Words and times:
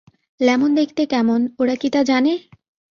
Lemon 0.39 0.71
দেখতে 0.75 1.01
কেমন 1.05 1.39
ওরা 1.59 1.75
কি 1.75 1.89
তা 1.89 2.01
জানে? 2.03 2.33